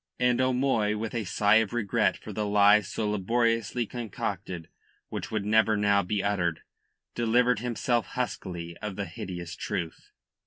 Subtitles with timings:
[0.19, 4.67] And O'Moy, with a sigh of regret for the lie so laboriously concocted
[5.09, 6.61] which would never now be uttered,
[7.13, 10.09] delivered himself huskily of the hideous truth.